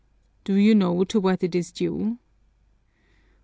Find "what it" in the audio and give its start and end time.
1.19-1.53